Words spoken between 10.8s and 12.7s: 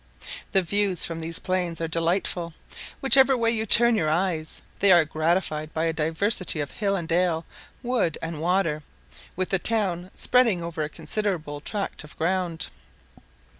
a considerable tract of ground.